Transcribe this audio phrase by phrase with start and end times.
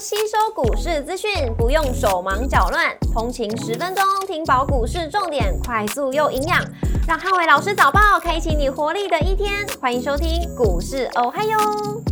[0.00, 6.64] 吸收股市资讯，不用手忙脚乱，通勤十分钟听饱股市重点，快速又营养，
[7.08, 9.66] 让汉伟老师早报开启你活力的一天。
[9.80, 11.58] 欢迎收听股市哦嗨哟，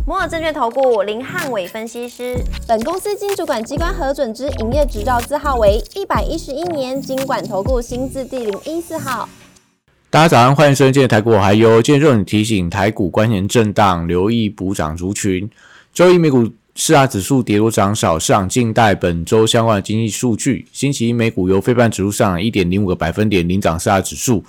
[0.05, 2.35] 摩尔证券投顾林汉伟分析师，
[2.67, 9.29] 本公司经主管机关核准之营业执照字号为一百一十一年经管投顾新字第零一四号。
[10.09, 11.81] 大家早上，欢迎收听今天台股我还有。
[11.81, 15.49] 今天重点提醒台股关联震荡，留意补涨族群。
[15.93, 16.49] 周一美股。
[16.79, 20.67] 四大指数跌多涨少，市场静待本周相关的经济数据。
[20.71, 24.45] 星期一美股由非半指数上涨一点零五个百分点领涨四大指数，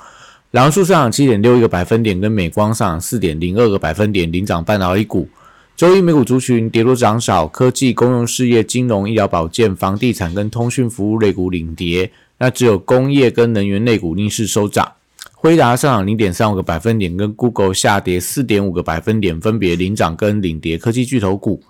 [0.51, 5.27] 蓝数上涨七点六一个百分点，跟美光上涨四点零二个百分点领涨半导体股。
[5.75, 14.93] 周一美股族群跌多涨少，科技、公用事业、金融、医疗保健、房地产跟通讯服务类股领跌，那只有工业跟能源类股逆势收涨。
[15.33, 21.63] 辉达上涨零点三五个百分点，跟 Google 下跌四点五个百分点，分别领涨跟领跌科技巨头股。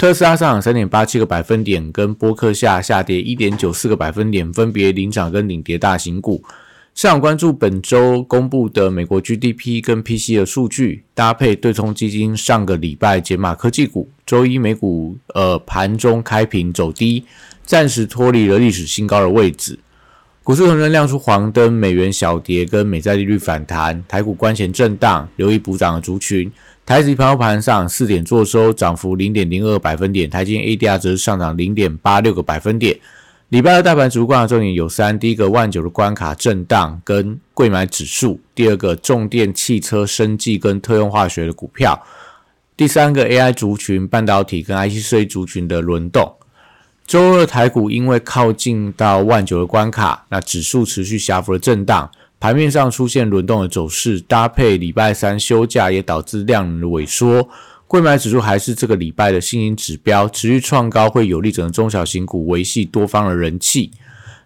[0.00, 6.42] 特斯拉上涨三点八七个百分点，跟波克夏下跌一点九四个百分点，分别领涨跟领跌大型股。
[6.94, 14.08] 市场关注本周公布的美国 GDP 跟 PC 的数据，搭配对冲基金上个礼拜解码科技股。
[14.24, 17.22] 周一美股呃盘中开平走低，
[17.66, 19.78] 暂时脱离了历史新高的位置。
[20.42, 26.50] 股市同时亮出黄灯，美元小跌跟美债利率反弹，台股关前震荡，留意补涨的族群。
[26.90, 30.28] 台指盘后盘上四点做收，涨幅零点零二百分点。
[30.28, 32.98] 台积 ADR 则是上涨零点八六个百分点。
[33.50, 41.94] 礼拜二大盘主观的重点有三：第一个万九的关卡震荡跟贵买指数；第二个重电、汽车、生技跟特用化学的股票；
[42.76, 46.34] 第三个 AI 族群、半导体跟 IC 设计族群的轮动。
[47.06, 52.10] 周二台股因为靠近到万九的关卡，那指数持续下幅的震荡。
[52.40, 57.46] 盘面上出现轮动的走势，搭配礼拜三休假，也导致量能的萎缩。
[57.86, 63.90] 贵买指数还是这个礼拜的新兴指标，持续创高，会有利整个中小型股维系多方的人气。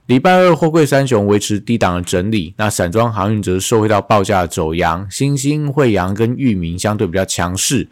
[0.07, 7.87] 礼拜二货柜三雄维持低档的整理，那散装航运则受惠到报价走阳，新兴、惠阳跟裕民相对比较强势。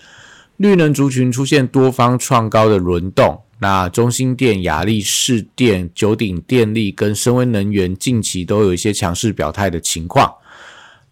[0.56, 3.41] 绿能族群出现多方创高的轮动。
[3.62, 10.34] 那中兴电、雅力士电、九鼎电力跟深威能源近期都有一些强势表态的情况。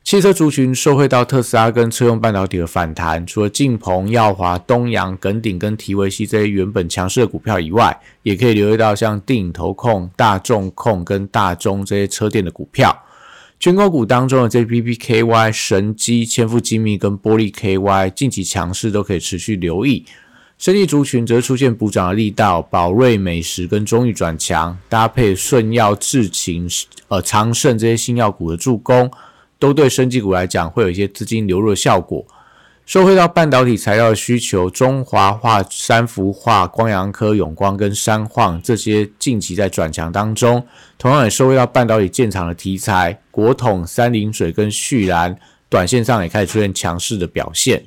[0.02, 13.04] 汽车族群受惠到特斯拉跟车用半导体的反弹，除了晋鹏、耀华、东阳、耿鼎跟提维西这些原本强势的股票以外，也可以留意到像电影投控、大众控跟大中这些车电的股票。
[13.60, 20.04] 军工股当中的 JPPKY、神机、千富精密跟玻璃 KY 近期强势都可以持续留意。
[20.60, 26.68] 生意族群则出现补涨的力道，宝瑞美食跟中裕转强，搭配顺药、智勤、
[27.08, 29.10] 呃长盛这些新药股的助攻，
[29.58, 32.22] 都对生技股来讲会有一些资金流入的效果。
[32.84, 40.62] 收回到半导体材料的需求，中华化、三氟化、光阳科、永光跟三晃这些近期在转强当中，
[40.98, 45.34] 同样也收回到半导体建厂的题材，国统、三菱水跟旭然，
[45.70, 47.82] 短线上也开始出现强势的表现。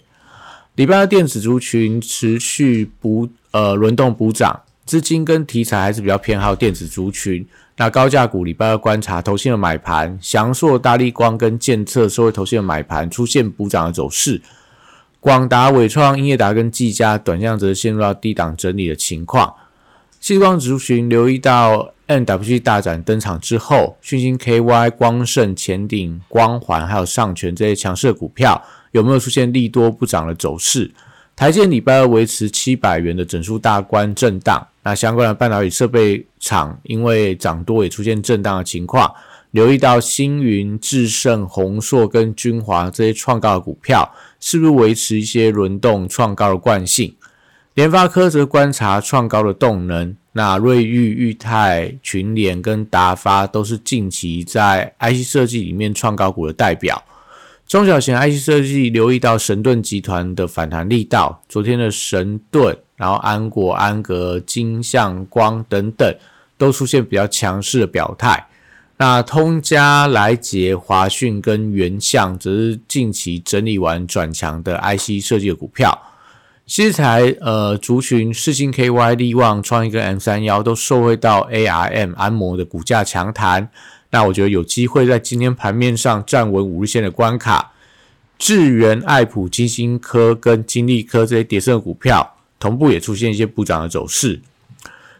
[0.75, 7.47] 礼拜二电子族群持续补呃轮动补涨，资金跟题材还是比较偏好电子族群。
[7.77, 14.41] 那高价股礼拜二观察投信的买盘，翔硕、大力光跟建策收回投信的买盘，出现补涨的走势。
[15.19, 19.53] 广达、伟创、英业达跟技嘉短向则陷入到低档整理的情况。
[20.19, 28.61] 细光族群留意到 NWG 大展登场之后，讯星 KY、光盛、前顶、光环还有上权这些强势股票。
[28.91, 30.91] 有没有出现利多不涨的走势？
[31.35, 39.11] 台积礼拜二维持七百元的整数大关震荡，那相关的半导体设备厂因为涨多也出现震荡的情况。
[39.49, 47.15] 留意到星云、智胜、宏硕跟君华这些创高的股票，是不是维持一些轮动创高的惯性？
[47.73, 57.01] 联发科则观察创高的动能，那瑞昱、裕泰、群联跟达发都是近期在 IC 设计里面创高股的代表。
[57.67, 66.15] 中小型 IC 设计留意到神盾集团的反弹力道，昨天的神盾，然后安国、安格、金相光等等
[66.57, 68.47] 都出现比较强势的表态。
[68.97, 75.97] 那通家、来捷、华讯跟元相则是近期整理完转强的 IC 设计的股票。
[76.65, 83.69] 西材呃族群世星 KY、力旺、创意跟 M 三幺都受惠到 ARM 安摩的股价强弹。
[84.11, 87.73] 那我觉得有机会在今天盘面上站稳五日线的关卡，
[88.39, 94.39] 智源、爱普、金星科跟金利科这些跌升的股票，同步也出现一些补涨的走势。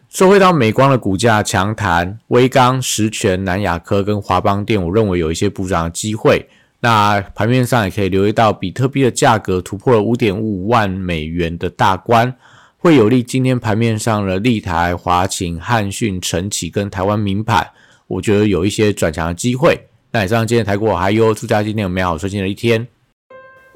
[0.10, 6.48] 收回到美光的股价强弹，威刚、实权、南亚科跟华邦电，我认为有一些补涨的机会。
[6.83, 12.35] 那盘面上也可以留意到，比特币的价格突破了五点五万美元的大关。
[12.77, 17.71] 会有利今天盘面上的立台、华擎、汉讯、晨起跟台湾名牌，
[18.07, 19.80] 我觉得有一些转强的机会。
[20.12, 22.85] 那以上今天台股还有祝大家今天有美好顺心的一天。